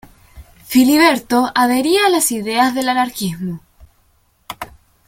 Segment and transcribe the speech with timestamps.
[0.65, 3.61] Filiberto adhería a las ideas del anarquismo.